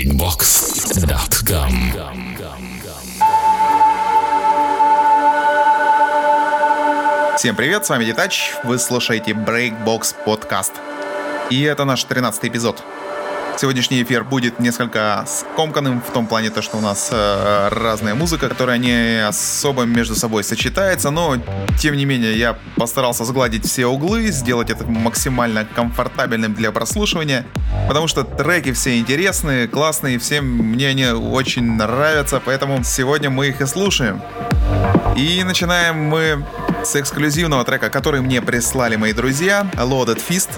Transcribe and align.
breakbox.com. 0.00 1.74
Всем 7.36 7.54
привет, 7.54 7.84
с 7.84 7.90
вами 7.90 8.04
Детач, 8.04 8.54
вы 8.64 8.78
слушаете 8.78 9.32
Breakbox 9.32 10.14
подкаст. 10.24 10.72
И 11.50 11.62
это 11.62 11.84
наш 11.84 12.04
13 12.04 12.46
эпизод. 12.46 12.82
Сегодняшний 13.60 14.02
эфир 14.02 14.24
будет 14.24 14.58
несколько 14.58 15.22
скомканным 15.26 16.00
в 16.00 16.10
том 16.14 16.26
плане, 16.26 16.48
то, 16.48 16.62
что 16.62 16.78
у 16.78 16.80
нас 16.80 17.10
э, 17.12 17.68
разная 17.70 18.14
музыка, 18.14 18.48
которая 18.48 18.78
не 18.78 19.22
особо 19.22 19.82
между 19.82 20.14
собой 20.14 20.44
сочетается, 20.44 21.10
но 21.10 21.36
тем 21.78 21.94
не 21.94 22.06
менее 22.06 22.38
я 22.38 22.56
постарался 22.76 23.26
сгладить 23.26 23.66
все 23.66 23.84
углы, 23.84 24.30
сделать 24.30 24.70
это 24.70 24.86
максимально 24.86 25.66
комфортабельным 25.66 26.54
для 26.54 26.72
прослушивания, 26.72 27.44
потому 27.86 28.08
что 28.08 28.24
треки 28.24 28.72
все 28.72 28.98
интересные, 28.98 29.68
классные, 29.68 30.18
всем 30.18 30.46
мне 30.46 30.88
они 30.88 31.08
очень 31.08 31.72
нравятся, 31.72 32.40
поэтому 32.42 32.82
сегодня 32.82 33.28
мы 33.28 33.48
их 33.48 33.60
и 33.60 33.66
слушаем. 33.66 34.22
И 35.18 35.44
начинаем 35.44 36.02
мы 36.02 36.46
с 36.82 36.96
эксклюзивного 36.96 37.66
трека, 37.66 37.90
который 37.90 38.22
мне 38.22 38.40
прислали 38.40 38.96
мои 38.96 39.12
друзья, 39.12 39.66
Loaded 39.74 40.22
Fist. 40.26 40.48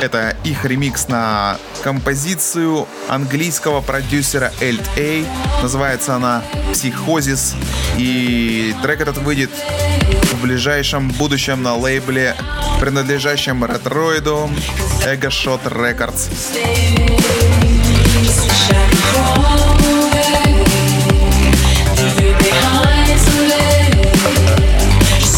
Это 0.00 0.36
их 0.44 0.64
ремикс 0.64 1.08
на 1.08 1.58
композицию 1.82 2.86
английского 3.08 3.80
продюсера 3.80 4.52
Эльт 4.60 4.86
A. 4.98 5.24
Называется 5.62 6.14
она 6.16 6.42
«Психозис». 6.72 7.54
И 7.96 8.74
трек 8.82 9.00
этот 9.00 9.18
выйдет 9.18 9.50
в 10.32 10.42
ближайшем 10.42 11.08
будущем 11.10 11.62
на 11.62 11.74
лейбле, 11.76 12.36
принадлежащем 12.80 13.64
ретроиду 13.64 14.50
Ego 15.04 15.28
Shot 15.28 15.62
Records. 15.64 16.28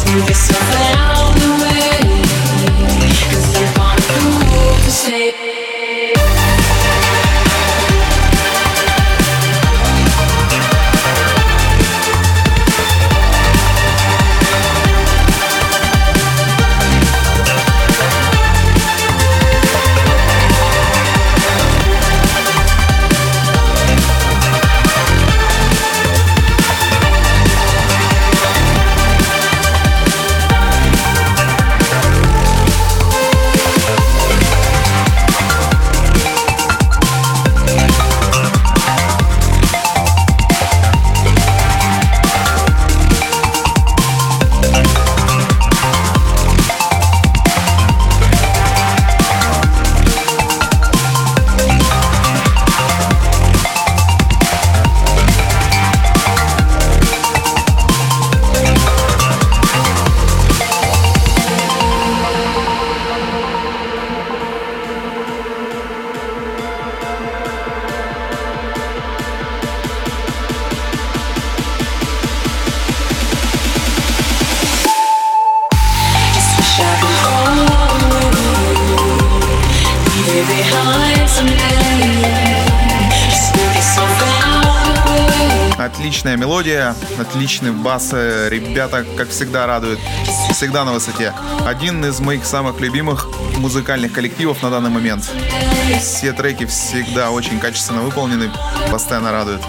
Move 0.08 0.26
yourself 0.26 0.77
отличный 87.20 87.70
бас. 87.70 88.12
Ребята, 88.12 89.04
как 89.16 89.28
всегда, 89.30 89.66
радуют. 89.66 90.00
Всегда 90.52 90.84
на 90.84 90.92
высоте. 90.92 91.32
Один 91.66 92.04
из 92.04 92.20
моих 92.20 92.44
самых 92.44 92.80
любимых 92.80 93.28
музыкальных 93.58 94.12
коллективов 94.12 94.62
на 94.62 94.70
данный 94.70 94.90
момент. 94.90 95.30
Все 96.00 96.32
треки 96.32 96.66
всегда 96.66 97.30
очень 97.30 97.58
качественно 97.58 98.02
выполнены, 98.02 98.50
постоянно 98.90 99.32
радуют. 99.32 99.62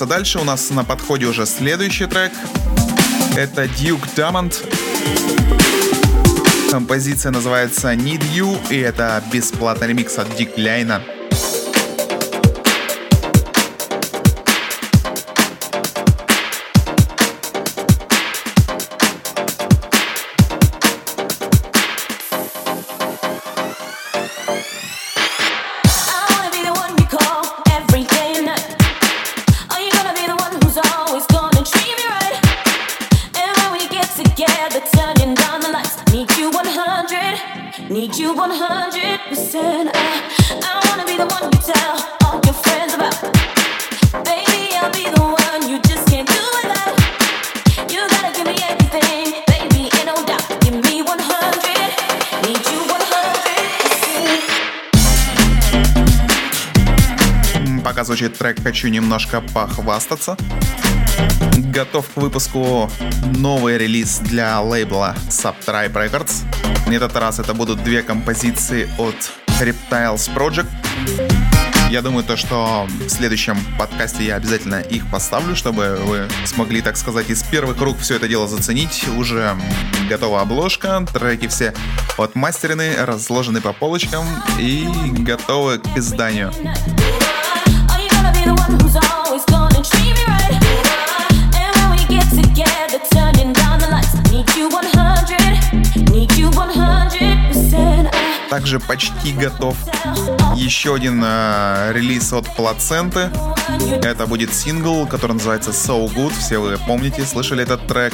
Двигаться 0.00 0.06
дальше. 0.06 0.38
У 0.38 0.44
нас 0.44 0.70
на 0.70 0.84
подходе 0.84 1.26
уже 1.26 1.46
следующий 1.46 2.06
трек. 2.06 2.32
Это 3.36 3.64
Duke 3.64 4.06
Diamond. 4.16 4.54
Композиция 6.70 7.32
называется 7.32 7.92
Need 7.92 8.22
You, 8.34 8.58
и 8.70 8.78
это 8.78 9.22
бесплатный 9.32 9.88
ремикс 9.88 10.18
от 10.18 10.34
Дик 10.36 10.56
Ляйна. 10.56 11.02
Звучит 58.10 58.36
трек 58.36 58.60
«Хочу 58.60 58.88
немножко 58.88 59.40
похвастаться». 59.40 60.36
Готов 61.56 62.08
к 62.08 62.16
выпуску 62.16 62.90
новый 63.36 63.78
релиз 63.78 64.18
для 64.18 64.60
лейбла 64.60 65.14
Subtribe 65.28 65.92
Records. 65.92 66.49
На 66.86 66.92
этот 66.94 67.16
раз 67.16 67.38
это 67.38 67.54
будут 67.54 67.82
две 67.82 68.02
композиции 68.02 68.88
от 68.98 69.14
Reptiles 69.60 70.30
Project. 70.34 70.68
Я 71.90 72.02
думаю, 72.02 72.24
то, 72.24 72.36
что 72.36 72.86
в 73.04 73.08
следующем 73.08 73.58
подкасте 73.76 74.24
я 74.24 74.36
обязательно 74.36 74.76
их 74.76 75.10
поставлю, 75.10 75.56
чтобы 75.56 75.98
вы 76.04 76.28
смогли, 76.44 76.82
так 76.82 76.96
сказать, 76.96 77.28
из 77.30 77.42
первых 77.42 77.80
рук 77.80 77.98
все 77.98 78.16
это 78.16 78.28
дело 78.28 78.46
заценить. 78.46 79.06
Уже 79.16 79.56
готова 80.08 80.40
обложка, 80.40 81.04
треки 81.12 81.48
все 81.48 81.74
отмастерены, 82.16 82.94
разложены 82.96 83.60
по 83.60 83.72
полочкам 83.72 84.24
и 84.58 84.86
готовы 85.18 85.78
к 85.78 85.96
изданию. 85.96 86.52
Также 98.50 98.80
почти 98.80 99.32
готов 99.32 99.76
еще 100.56 100.94
один 100.94 101.22
э, 101.24 101.92
релиз 101.94 102.32
от 102.32 102.52
Плаценты. 102.56 103.30
Это 104.02 104.26
будет 104.26 104.52
сингл, 104.52 105.06
который 105.06 105.32
называется 105.32 105.70
So 105.70 106.12
Good. 106.12 106.32
Все 106.38 106.58
вы 106.58 106.76
помните, 106.86 107.24
слышали 107.24 107.62
этот 107.62 107.86
трек. 107.86 108.12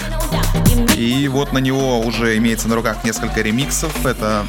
И 0.97 1.27
вот 1.29 1.53
на 1.53 1.59
него 1.59 2.01
уже 2.01 2.37
имеется 2.37 2.69
на 2.69 2.75
руках 2.75 3.03
несколько 3.03 3.41
ремиксов. 3.41 4.05
Это 4.05 4.45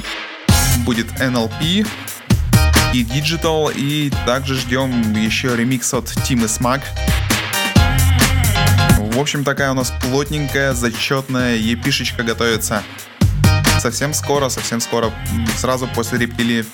будет 0.86 1.08
NLP, 1.22 1.88
и 2.94 3.04
Digital, 3.04 3.74
и 3.76 4.12
также 4.26 4.56
ждем 4.56 5.14
еще 5.14 5.56
ремикс 5.56 5.94
от 5.94 6.06
Team 6.06 6.46
Smag. 6.46 6.82
В 8.98 9.20
общем, 9.20 9.44
такая 9.44 9.72
у 9.72 9.74
нас 9.74 9.94
плотненькая, 10.02 10.74
зачетная 10.74 11.56
епишечка 11.56 12.24
готовится. 12.24 12.84
Совсем 13.80 14.14
скоро, 14.14 14.50
совсем 14.50 14.82
скоро, 14.82 15.12
сразу 15.56 15.88
после 15.88 16.20
рептилии 16.20 16.66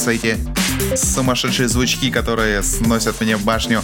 проявляются, 0.00 0.10
эти 0.10 0.38
сумасшедшие 0.96 1.68
звучки, 1.68 2.10
которые 2.10 2.62
сносят 2.62 3.20
мне 3.20 3.36
в 3.36 3.44
башню. 3.44 3.82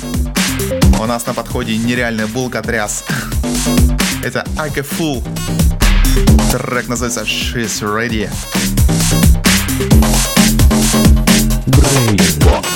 У 1.01 1.07
нас 1.07 1.27
на 1.27 1.35
подходе 1.35 1.77
нереальный 1.77 2.27
булкотряс. 2.27 3.05
Это 4.23 4.45
Ake 4.57 4.85
Fool. 4.99 5.23
Трек 6.51 6.89
называется 6.89 7.23
She's 7.23 7.83
Ready. 7.83 8.31
Brainbox. 11.67 12.76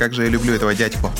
Как 0.00 0.14
же 0.14 0.22
я 0.22 0.30
люблю 0.30 0.54
этого 0.54 0.74
дядьку. 0.74 1.12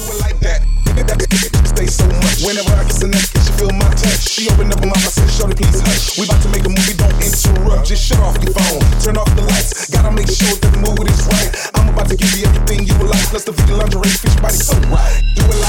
Whenever 2.41 2.73
I 2.73 2.85
kiss 2.89 3.03
her 3.03 3.09
neck, 3.09 3.21
she 3.21 3.53
feel 3.61 3.69
my 3.77 3.85
touch. 3.93 4.25
She 4.25 4.49
opened 4.49 4.73
up 4.73 4.81
her 4.81 4.87
mouth, 4.87 4.97
I 4.97 5.11
said, 5.13 5.29
Shorty, 5.29 5.55
please 5.55 5.81
hush. 5.85 6.17
We 6.17 6.25
about 6.25 6.41
to 6.41 6.49
make 6.49 6.65
a 6.65 6.71
movie, 6.73 6.97
don't 6.97 7.13
interrupt. 7.21 7.85
Just 7.85 8.09
shut 8.09 8.19
off 8.21 8.41
your 8.41 8.57
phone, 8.57 8.81
turn 9.05 9.19
off 9.21 9.29
the 9.37 9.43
lights. 9.43 9.91
Gotta 9.93 10.11
make 10.11 10.33
sure 10.33 10.57
that 10.57 10.73
the 10.73 10.81
mood 10.81 11.05
is 11.13 11.21
right. 11.29 11.53
I'm 11.77 11.93
about 11.93 12.09
to 12.09 12.17
give 12.17 12.33
you 12.33 12.47
everything 12.49 12.89
you 12.89 12.97
would 12.97 13.13
like. 13.13 13.21
Plus 13.29 13.45
the 13.45 13.53
vegan 13.53 13.77
lingerie, 13.85 14.09
fish 14.09 14.37
body 14.41 14.57
so 14.57 14.73
right. 14.89 15.21
Do 15.37 15.45
it, 15.45 15.60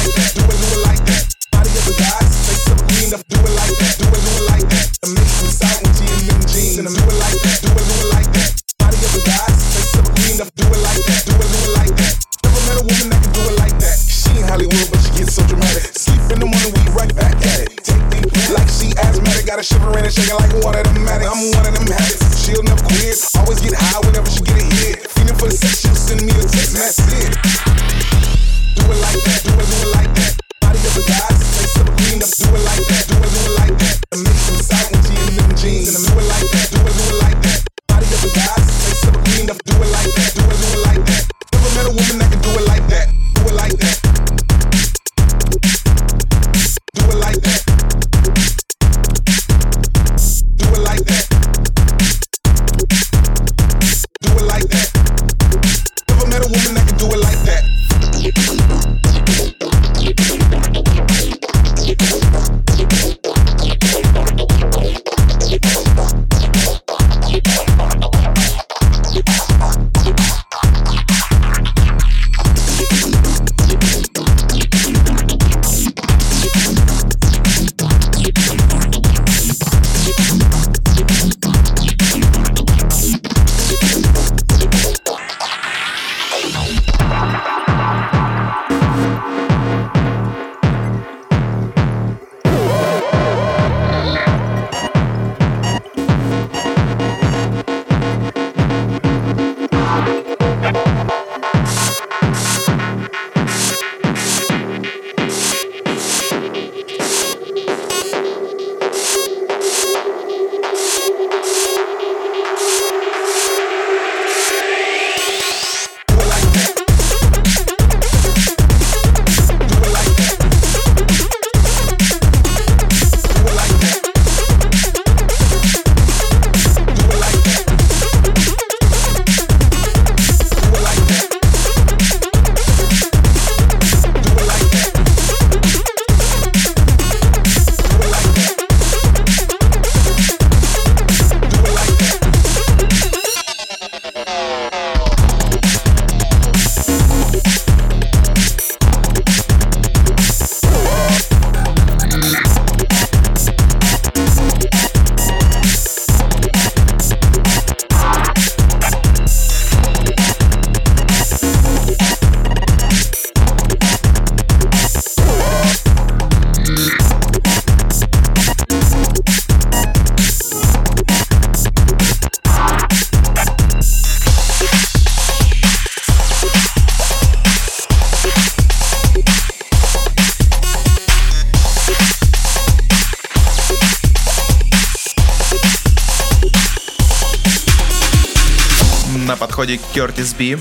Curtis 189.94 190.34
B 190.38 190.58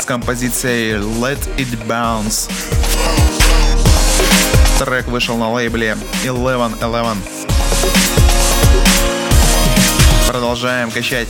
с 0.00 0.04
композицией 0.06 0.94
Let 0.94 1.38
It 1.58 1.68
Bounce. 1.86 2.50
Трек 4.78 5.06
вышел 5.08 5.36
на 5.36 5.52
лейбле 5.52 5.96
Eleven 6.24 6.78
Eleven. 6.80 7.16
Продолжаем 10.28 10.90
качать. 10.90 11.28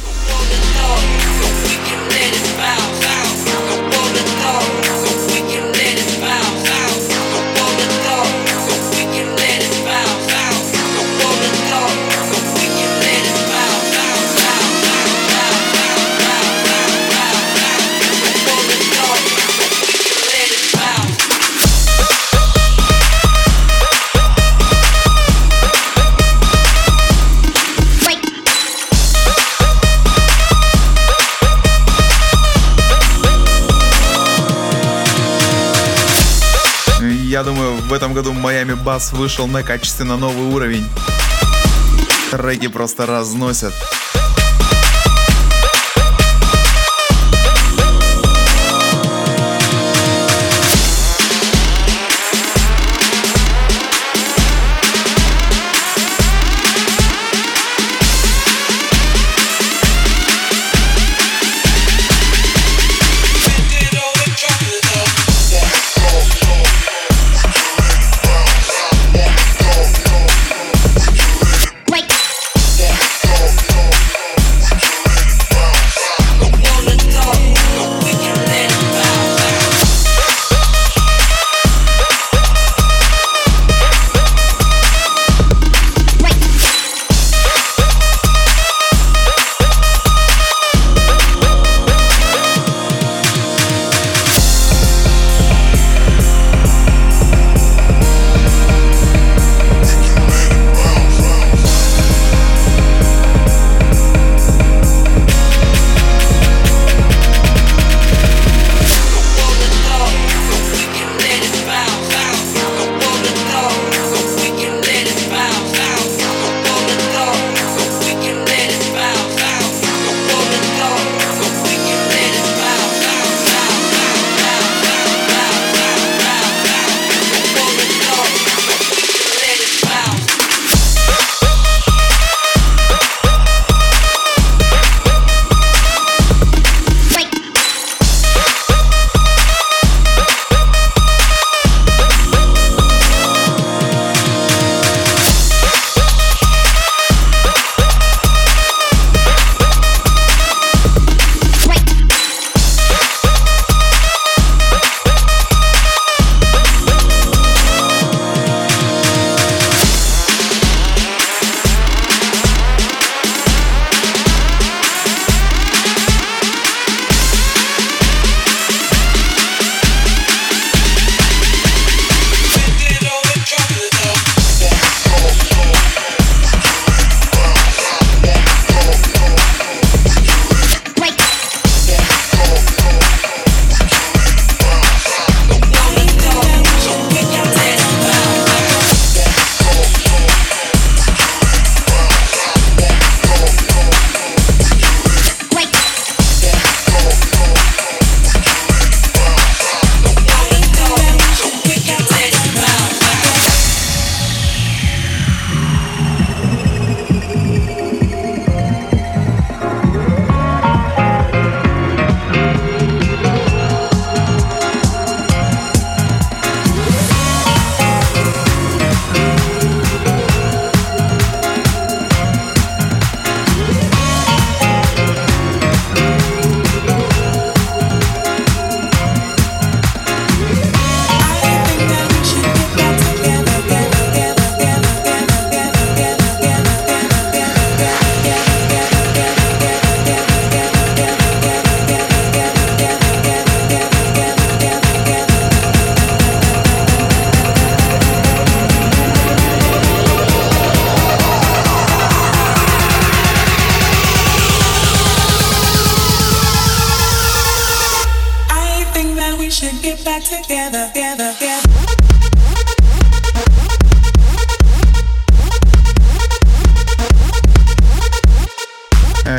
Я 37.39 37.45
думаю, 37.45 37.77
в 37.77 37.93
этом 37.93 38.15
году 38.15 38.33
Miami 38.33 38.77
Bass 38.77 39.15
вышел 39.15 39.47
на 39.47 39.63
качественно 39.63 40.17
новый 40.17 40.53
уровень. 40.53 40.85
Треки 42.33 42.67
просто 42.67 43.07
разносят. 43.07 43.73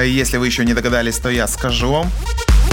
Если 0.06 0.38
вы 0.38 0.46
еще 0.46 0.66
не 0.66 0.74
догадались, 0.74 1.18
то 1.18 1.30
я 1.30 1.48
скажу 1.48 1.92
вам, 1.92 2.12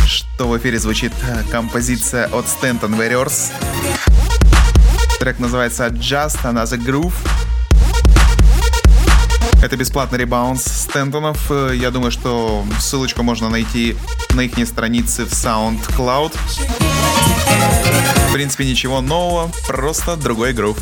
что 0.06 0.48
в 0.48 0.58
эфире 0.58 0.78
звучит 0.78 1.12
э, 1.22 1.42
композиция 1.50 2.26
от 2.26 2.44
Stanton 2.44 2.96
Warriors. 2.98 3.50
Трек 5.18 5.38
называется 5.38 5.86
Just 5.86 6.42
Another 6.44 6.76
Groove. 6.78 7.14
Это 9.62 9.76
бесплатный 9.76 10.18
ребаунс 10.18 10.62
Стентонов. 10.62 11.50
Э, 11.50 11.72
я 11.74 11.90
думаю, 11.90 12.10
что 12.10 12.64
ссылочку 12.78 13.22
можно 13.22 13.48
найти 13.48 13.96
на 14.34 14.42
их 14.42 14.68
странице 14.68 15.24
в 15.24 15.32
SoundCloud. 15.32 16.34
Принципе, 18.36 18.66
ничего 18.66 19.00
нового, 19.00 19.50
просто 19.66 20.14
другой 20.14 20.52
групп. 20.52 20.78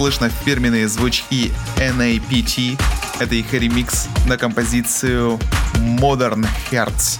Слышно, 0.00 0.30
фирменные 0.30 0.88
звучки 0.88 1.52
NAPT. 1.76 2.80
Это 3.18 3.34
их 3.34 3.52
ремикс 3.52 4.08
на 4.24 4.38
композицию 4.38 5.38
Modern 5.74 6.48
Hearts. 6.70 7.18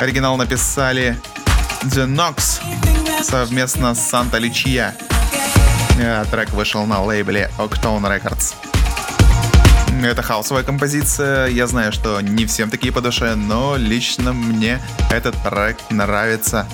Оригинал 0.00 0.36
написали 0.36 1.18
The 1.84 2.06
Nox 2.06 2.60
совместно 3.22 3.94
с 3.94 4.06
Санта 4.06 4.36
Личия. 4.36 4.94
А 5.98 6.26
трек 6.26 6.50
вышел 6.50 6.84
на 6.84 7.02
лейбле 7.02 7.50
Octone 7.56 8.02
Records. 8.02 8.54
Это 10.04 10.20
хаосовая 10.20 10.62
композиция. 10.62 11.46
Я 11.46 11.66
знаю, 11.66 11.90
что 11.90 12.20
не 12.20 12.44
всем 12.44 12.68
такие 12.68 12.92
по 12.92 13.00
душе, 13.00 13.34
но 13.34 13.76
лично 13.78 14.34
мне 14.34 14.78
этот 15.10 15.42
трек 15.42 15.78
нравится. 15.88 16.68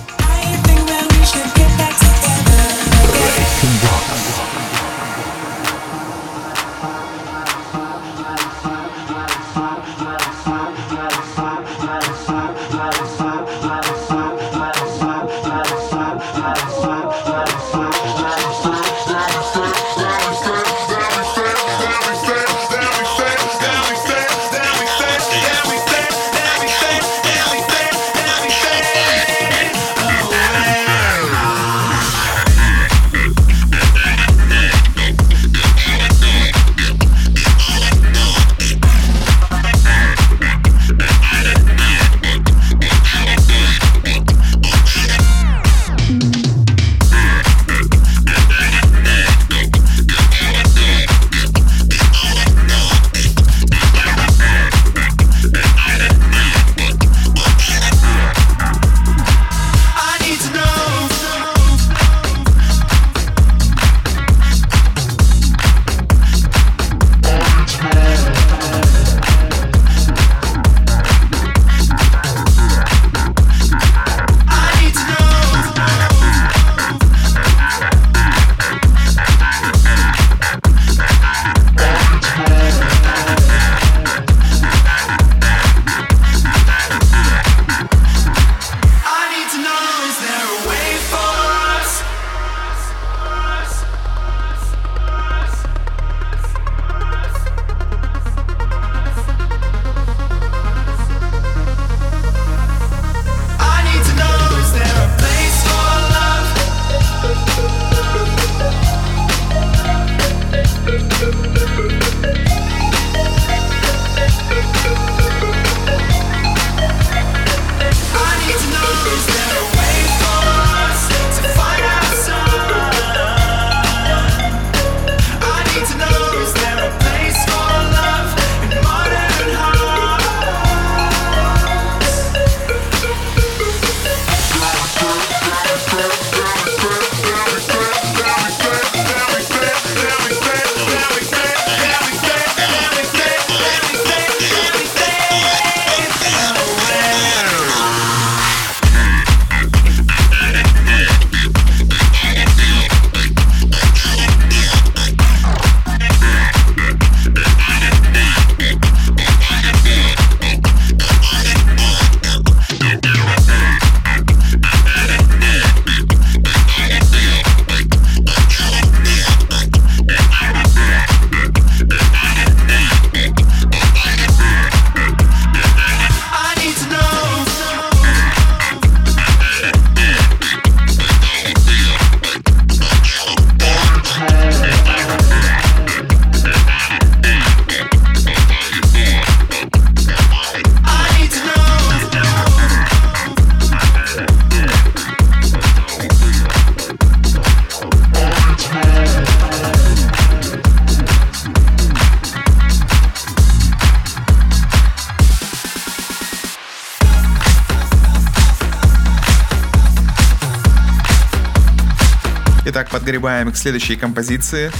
переходим 213.47 213.51
к 213.51 213.57
следующей 213.57 213.95
композиции. 213.95 214.71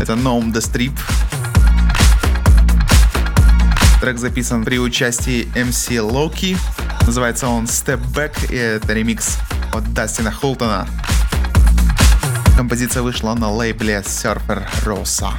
Это 0.00 0.14
Gnome 0.14 0.52
the 0.52 0.60
Strip. 0.60 0.98
Трек 4.00 4.18
записан 4.18 4.64
при 4.64 4.78
участии 4.78 5.46
MC 5.54 5.98
Loki. 5.98 6.56
Называется 7.06 7.48
он 7.48 7.64
Step 7.64 8.00
Back, 8.12 8.52
и 8.52 8.56
это 8.56 8.92
ремикс 8.92 9.38
от 9.72 9.92
Дастина 9.92 10.30
Холтона. 10.30 10.86
Композиция 12.56 13.02
вышла 13.02 13.34
на 13.34 13.50
лейбле 13.50 14.02
Surfer 14.06 14.66
Rosa. 14.84 15.32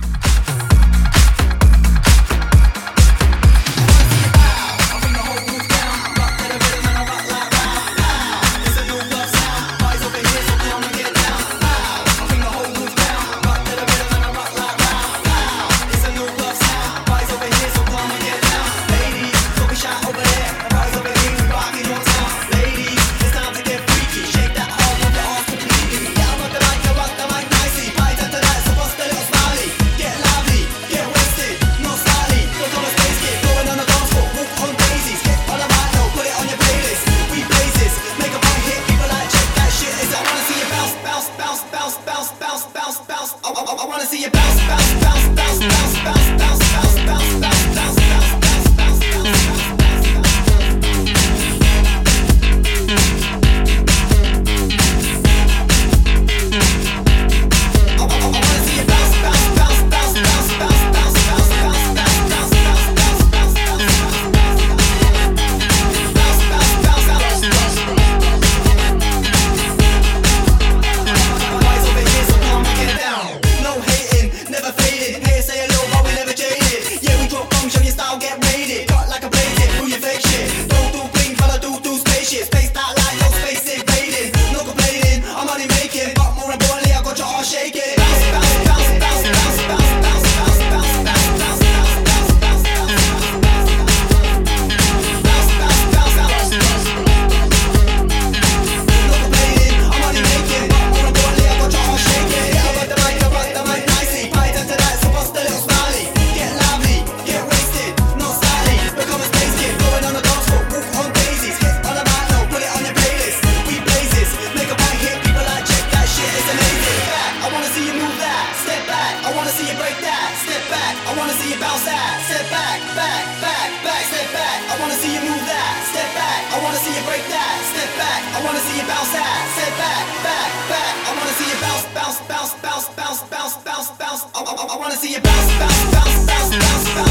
wanna 119.41 119.57
see 119.57 119.65
you 119.65 119.77
break 119.81 119.97
that. 120.05 120.29
Step 120.45 120.63
back, 120.69 120.93
I 121.09 121.17
wanna 121.17 121.33
see 121.33 121.49
you 121.49 121.57
bounce 121.57 121.81
that. 121.89 122.13
Step 122.29 122.45
back, 122.53 122.77
back, 122.93 123.25
back, 123.41 123.69
back, 123.81 124.03
step 124.05 124.29
back. 124.37 124.57
I 124.69 124.77
wanna 124.77 124.93
see 125.01 125.17
you 125.17 125.21
move 125.25 125.41
that. 125.49 125.73
Step 125.89 126.09
back, 126.13 126.41
I 126.53 126.57
wanna 126.61 126.77
see 126.77 126.93
you 126.93 127.03
break 127.09 127.25
that. 127.25 127.57
Step 127.73 127.89
back, 127.97 128.21
I 128.37 128.39
wanna 128.45 128.61
see 128.61 128.77
you 128.77 128.85
bounce 128.85 129.09
that. 129.17 129.41
Step 129.57 129.73
back, 129.81 130.05
back, 130.21 130.49
back. 130.69 130.93
I 130.93 131.11
wanna 131.17 131.33
see 131.41 131.49
you 131.49 131.57
bounce, 131.57 131.85
bounce, 131.89 132.19
bounce, 132.29 132.53
bounce, 132.61 132.85
bounce, 132.93 133.21
bounce, 133.33 133.55
bounce, 133.65 133.89
bounce. 133.97 134.21
I, 134.29 134.39
I 134.45 134.75
wanna 134.77 134.97
see 135.01 135.09
you 135.09 135.21
bounce, 135.25 135.49
bounce, 135.57 135.81
bounce, 135.89 136.17
bounce, 136.29 136.49
bounce, 136.61 136.87
bounce. 136.93 137.10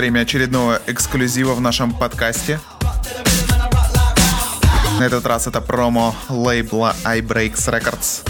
время 0.00 0.20
очередного 0.20 0.80
эксклюзива 0.86 1.52
в 1.52 1.60
нашем 1.60 1.92
подкасте. 1.92 2.58
На 4.98 5.04
этот 5.04 5.26
раз 5.26 5.46
это 5.46 5.60
промо 5.60 6.14
лейбла 6.30 6.96
iBreaks 7.04 7.68
Records. 7.68 8.26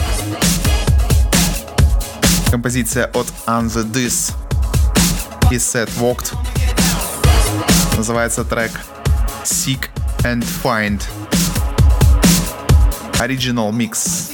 Композиция 2.50 3.06
от 3.14 3.28
Under 3.46 3.88
This 3.88 4.32
и 5.52 5.58
Set 5.58 5.88
Walked. 6.00 6.34
Называется 7.96 8.42
трек 8.44 8.72
Seek 9.44 9.84
and 10.24 10.44
Find. 10.64 11.00
Original 13.20 13.70
Mix. 13.70 14.29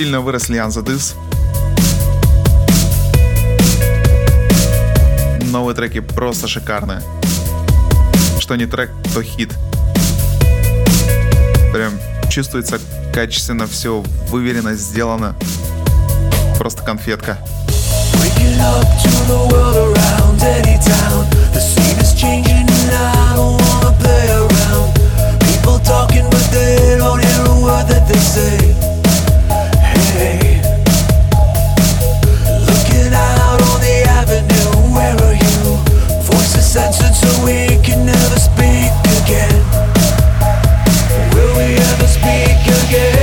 Сильно 0.00 0.16
The 0.16 0.82
This. 0.82 1.14
Новые 5.50 5.76
треки 5.76 6.00
просто 6.00 6.48
шикарные. 6.48 7.02
Что 8.38 8.56
не 8.56 8.64
трек, 8.64 8.90
то 9.12 9.22
хит. 9.22 9.52
Прям 11.74 11.92
чувствуется 12.30 12.78
качественно 13.12 13.66
все, 13.66 14.02
выверено, 14.30 14.72
сделано. 14.72 15.36
Просто 16.56 16.82
конфетка. 16.82 17.36
Talking 25.84 26.30
but 26.30 26.48
they 26.52 26.96
don't 26.98 27.18
hear 27.18 27.44
a 27.46 27.62
word 27.64 27.88
that 27.88 28.06
they 28.06 28.14
say. 28.14 28.89
Censored 36.70 37.12
so 37.12 37.44
we 37.44 37.82
can 37.82 38.06
never 38.06 38.38
speak 38.38 38.92
again. 39.18 39.60
Will 41.34 41.56
we 41.56 41.74
ever 41.74 42.06
speak 42.06 42.62
again? 42.86 43.19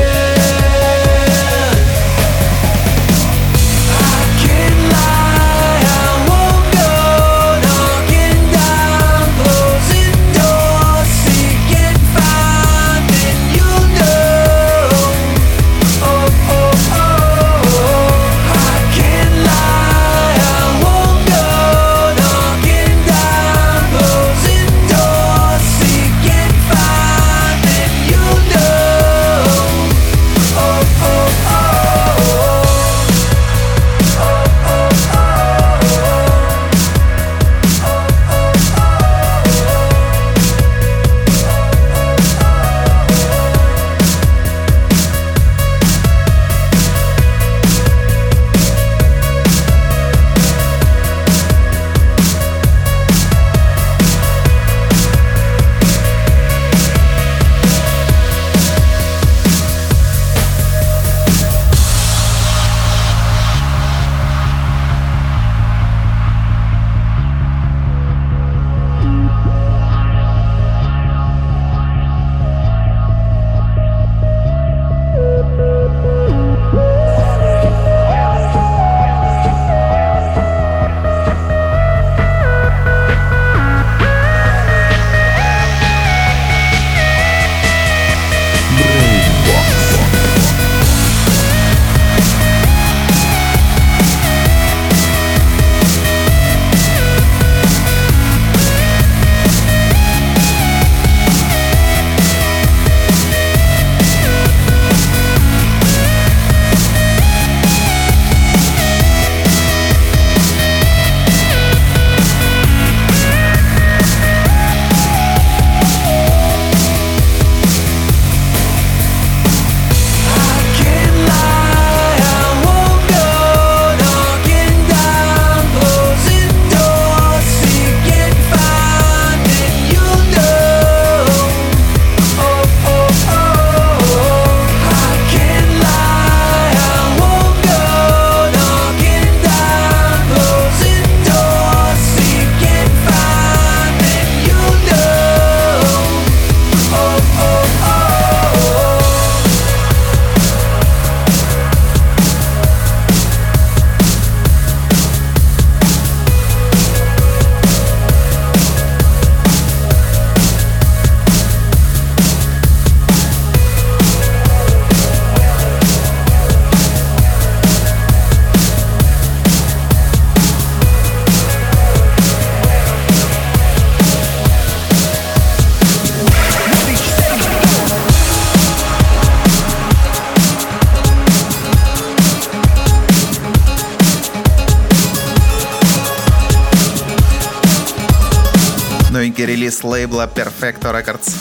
Perfecto 190.59 190.91
Records. 190.91 191.35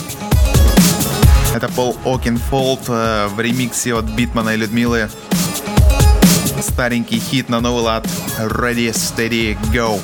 Это 1.55 1.69
Пол 1.69 1.97
Окенфолд 2.05 2.81
э, 2.89 3.29
в 3.29 3.41
ремиксе 3.41 3.95
от 3.95 4.05
Beatman 4.05 4.51
и 4.51 4.57
Ludmilla. 4.59 5.09
Старенький 6.61 7.19
хит 7.19 7.49
на 7.49 7.61
новый 7.61 7.83
лад. 7.83 8.07
Ready, 8.39 8.93
steady, 8.93 9.57
go. 9.73 9.99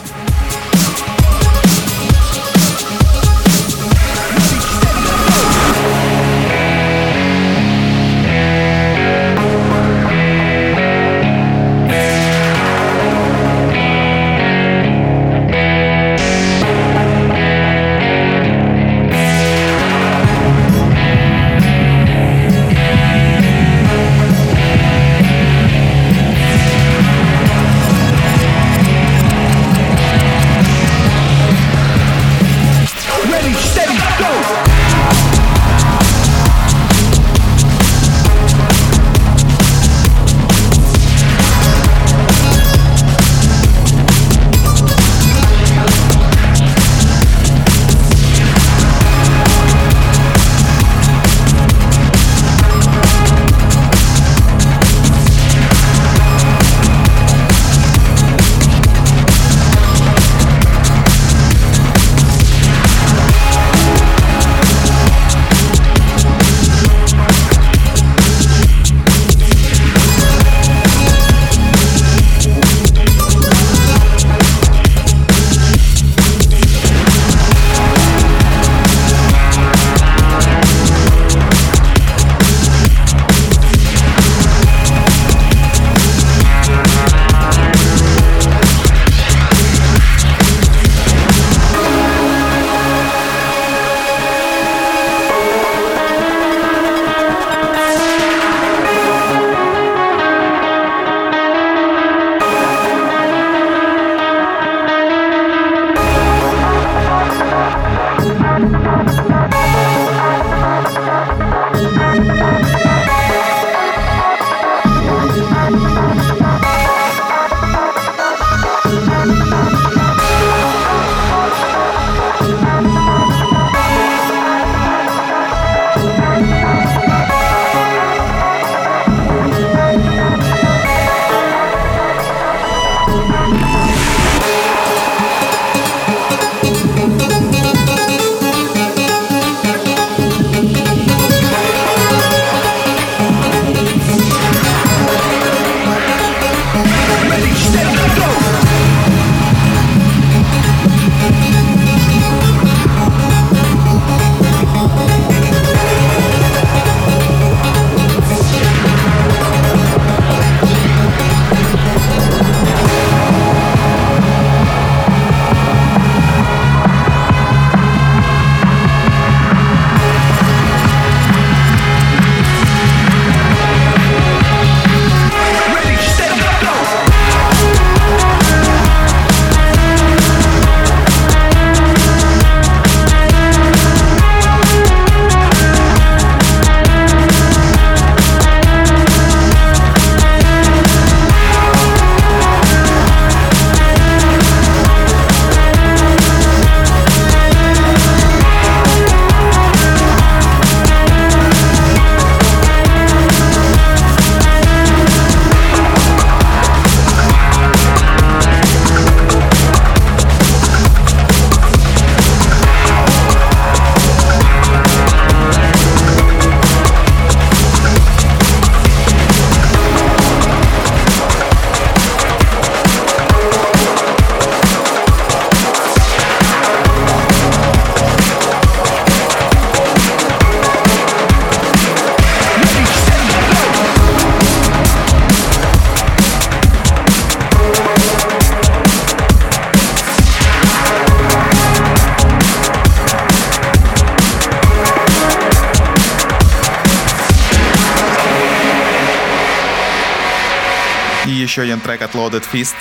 Loaded 252.42 252.50
Fist. 252.52 252.74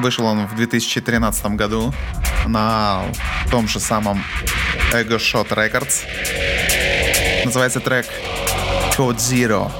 Вышел 0.00 0.26
он 0.26 0.46
в 0.46 0.56
2013 0.56 1.46
году 1.56 1.92
на 2.46 3.04
том 3.50 3.66
же 3.68 3.80
самом 3.80 4.22
Ego 4.92 5.16
Shot 5.18 5.48
Records. 5.48 6.04
Называется 7.44 7.80
трек 7.80 8.06
Code 8.96 9.16
Zero. 9.16 9.70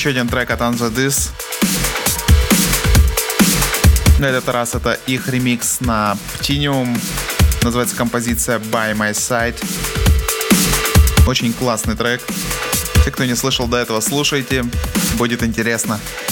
Еще 0.00 0.08
один 0.08 0.28
трек 0.28 0.50
от 0.50 0.62
Anza 0.62 0.90
This. 0.90 1.28
На 4.18 4.24
этот 4.24 4.48
раз 4.48 4.74
это 4.74 4.98
их 5.06 5.28
ремикс 5.28 5.80
на 5.80 6.16
Ptinium. 6.38 6.98
Называется 7.60 7.96
композиция 7.96 8.58
By 8.60 8.94
My 8.94 9.10
Side. 9.10 9.62
Очень 11.26 11.52
классный 11.52 11.96
трек. 11.96 12.22
Те, 13.04 13.10
кто 13.10 13.26
не 13.26 13.34
слышал 13.34 13.66
до 13.66 13.76
этого, 13.76 14.00
слушайте, 14.00 14.64
будет 15.18 15.42
интересно. 15.42 16.00
Еще 16.28 16.29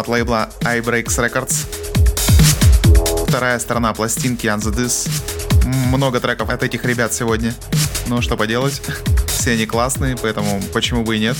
от 0.00 0.08
лейбла 0.08 0.48
iBreaks 0.60 1.18
Records. 1.18 1.66
Вторая 3.28 3.58
сторона 3.58 3.92
пластинки 3.92 4.46
On 4.46 4.58
The 4.58 4.74
Dis. 4.74 5.08
Много 5.64 6.20
треков 6.20 6.48
от 6.48 6.62
этих 6.62 6.84
ребят 6.86 7.12
сегодня. 7.12 7.54
Ну, 8.06 8.22
что 8.22 8.36
поделать. 8.38 8.80
Все 9.28 9.52
они 9.52 9.66
классные, 9.66 10.16
поэтому 10.16 10.62
почему 10.72 11.04
бы 11.04 11.16
и 11.16 11.20
нет. 11.20 11.36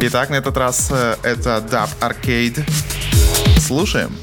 Итак, 0.00 0.30
на 0.30 0.36
этот 0.36 0.56
раз 0.56 0.88
э, 0.90 1.16
это 1.22 1.62
Dub 1.70 1.90
Arcade. 2.00 2.64
Слушаем. 3.60 4.16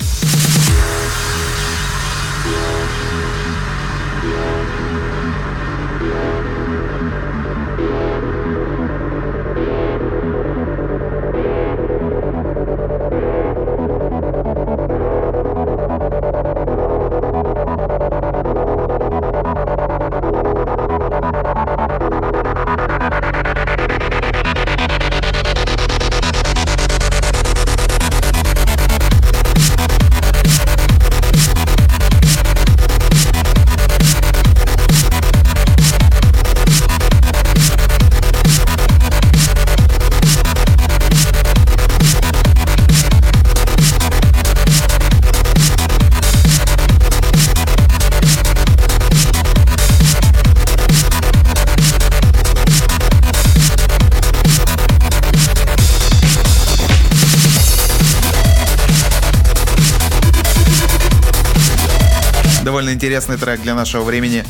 Интересный 63.32 63.38
трек 63.38 63.62
для 63.62 63.76
нашего 63.76 64.04
времени. 64.04 64.44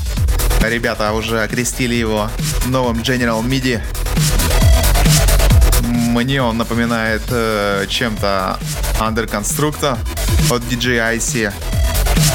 Ребята 0.61 1.13
уже 1.13 1.43
окрестили 1.43 1.95
его 1.95 2.29
новым 2.67 2.97
General 2.97 3.43
MIDI. 3.43 3.81
Мне 5.83 6.41
он 6.41 6.57
напоминает 6.57 7.21
э, 7.29 7.85
чем-то 7.87 8.59
Under 8.99 9.29
Constructor 9.29 9.97
от 10.49 10.61
DJ 10.63 11.17
IC. 11.17 11.53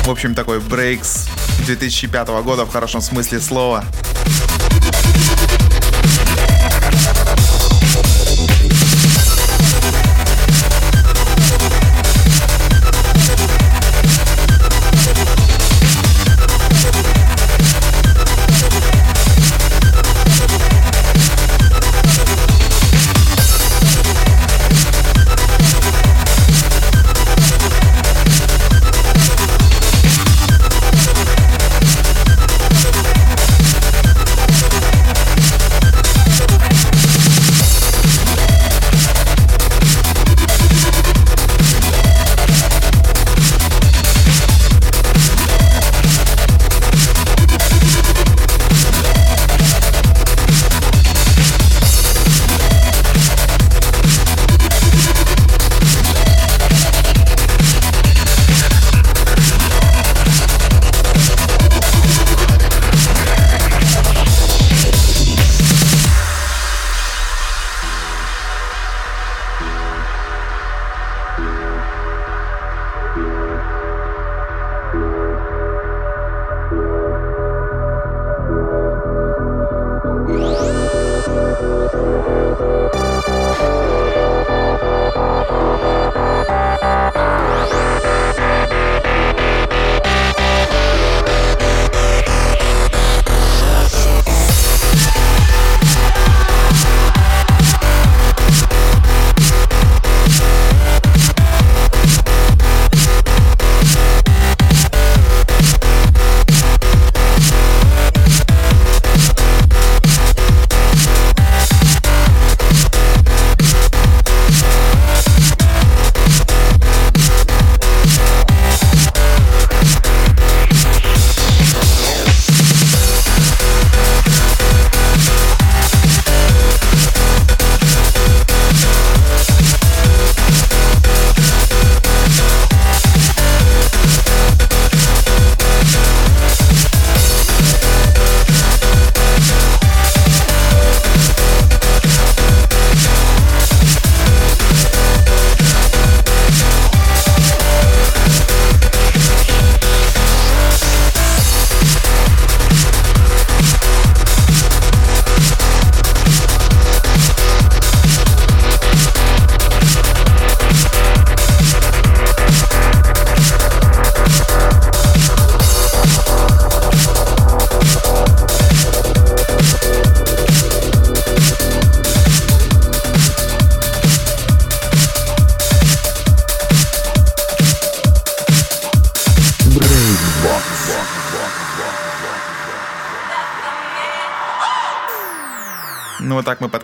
В 0.05 0.11
общем, 0.11 0.35
такой 0.35 0.61
брейкс 0.61 1.27
2005 1.67 2.29
года 2.43 2.65
в 2.65 2.71
хорошем 2.71 3.01
смысле 3.01 3.41
слова. 3.41 3.85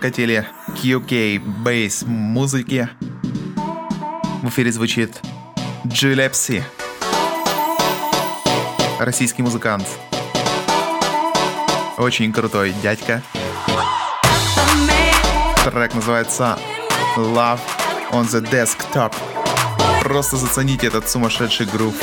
Подкатили 0.03 0.45
к 0.67 0.85
UK 0.85 1.39
бейс 1.39 2.03
музыке. 2.03 2.89
В 4.43 4.49
эфире 4.49 4.73
звучит 4.73 5.21
Джилепси. 5.87 6.65
Российский 8.99 9.45
музыкант. 9.45 9.87
Очень 11.99 12.33
крутой 12.33 12.75
дядька. 12.83 13.23
Трек 15.65 15.95
называется 15.95 16.59
Love 17.17 17.61
on 18.11 18.25
the 18.25 18.43
Desktop. 18.51 19.15
Просто 20.03 20.37
зацените 20.37 20.89
этот 20.89 21.09
сумасшедший 21.09 21.67
грув. 21.67 21.95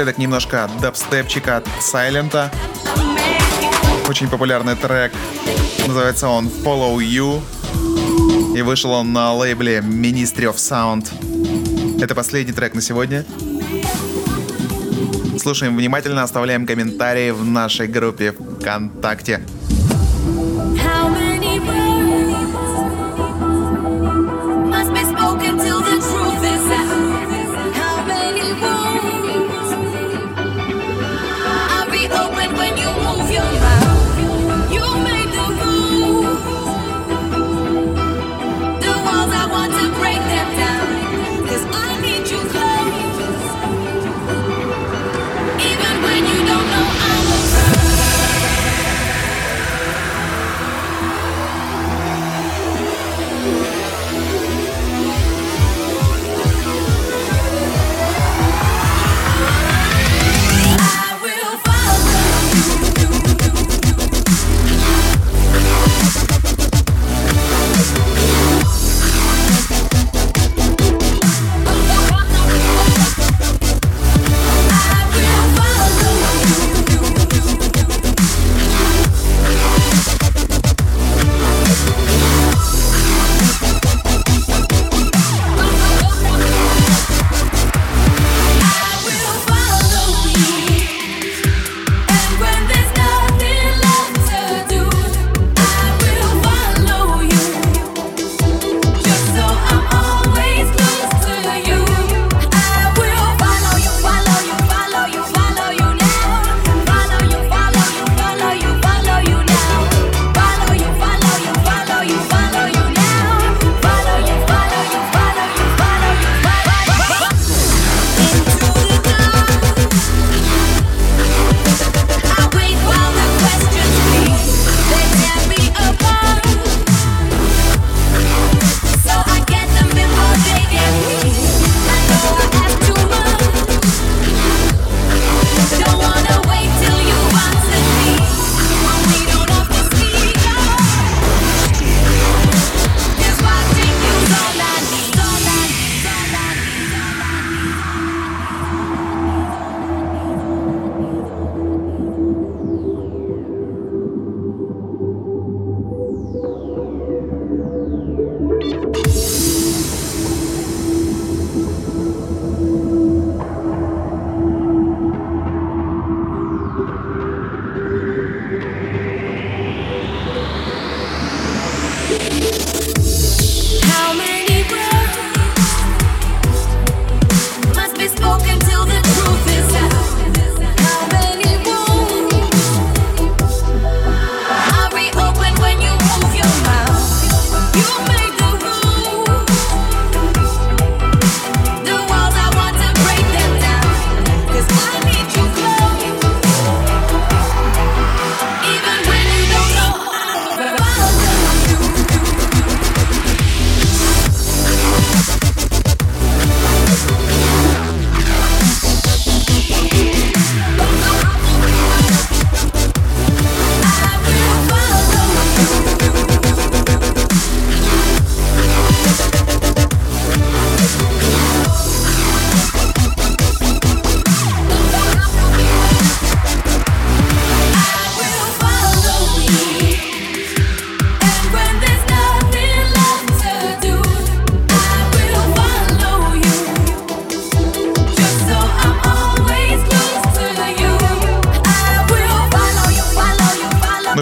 Напоследок 0.00 0.18
немножко 0.18 0.70
дабстепчика 0.80 1.58
от 1.58 1.68
Сайлента. 1.78 2.50
Очень 4.08 4.28
популярный 4.30 4.74
трек. 4.74 5.12
Называется 5.86 6.26
он 6.28 6.46
Follow 6.46 6.96
You. 6.96 7.42
И 8.56 8.62
вышел 8.62 8.92
он 8.92 9.12
на 9.12 9.34
лейбле 9.34 9.80
Ministry 9.80 10.50
of 10.50 10.56
Sound. 10.56 12.02
Это 12.02 12.14
последний 12.14 12.54
трек 12.54 12.74
на 12.74 12.80
сегодня. 12.80 13.26
Слушаем 15.38 15.76
внимательно, 15.76 16.22
оставляем 16.22 16.66
комментарии 16.66 17.30
в 17.30 17.44
нашей 17.44 17.86
группе 17.86 18.32
ВКонтакте. 18.32 19.42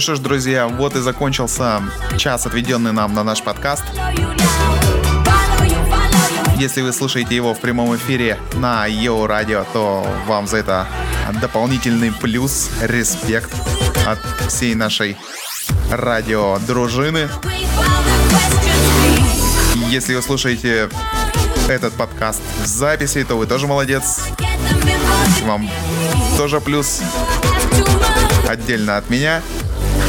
Что 0.08 0.14
ж, 0.14 0.20
друзья, 0.20 0.68
вот 0.68 0.96
и 0.96 1.00
закончился 1.00 1.82
час, 2.16 2.46
отведенный 2.46 2.92
нам 2.92 3.12
на 3.12 3.24
наш 3.24 3.42
подкаст. 3.42 3.84
Если 6.56 6.80
вы 6.80 6.94
слушаете 6.94 7.36
его 7.36 7.52
в 7.52 7.60
прямом 7.60 7.94
эфире 7.94 8.38
на 8.54 8.86
Йоу 8.86 9.26
Радио, 9.26 9.66
то 9.70 10.06
вам 10.26 10.46
за 10.46 10.56
это 10.56 10.86
дополнительный 11.42 12.10
плюс, 12.10 12.70
респект 12.80 13.50
от 14.06 14.18
всей 14.50 14.74
нашей 14.74 15.18
радио 15.90 16.58
дружины. 16.66 17.28
Если 19.90 20.14
вы 20.14 20.22
слушаете 20.22 20.88
этот 21.68 21.92
подкаст 21.92 22.40
в 22.62 22.66
записи, 22.66 23.24
то 23.24 23.36
вы 23.36 23.44
тоже 23.44 23.66
молодец. 23.66 24.22
Вам 25.42 25.68
тоже 26.38 26.62
плюс 26.62 27.02
отдельно 28.48 28.96
от 28.96 29.10
меня. 29.10 29.42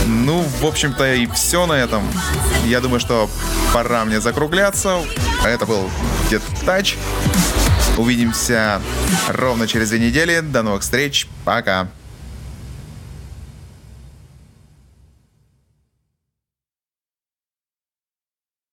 Ну, 0.06 0.42
в 0.42 0.66
общем-то, 0.66 1.14
и 1.14 1.28
все 1.28 1.66
на 1.66 1.74
этом. 1.74 2.04
Я 2.66 2.82
думаю, 2.82 3.00
что 3.00 3.30
пора 3.74 4.06
мне 4.06 4.20
закругляться. 4.20 5.00
Это 5.46 5.66
был 5.66 5.90
Дед 6.30 6.42
Тач. 6.66 6.98
Увидимся 7.98 8.82
ровно 9.28 9.68
через 9.68 9.90
две 9.90 10.00
недели. 10.00 10.40
До 10.40 10.64
новых 10.64 10.82
встреч. 10.82 11.28
Пока. 11.46 11.90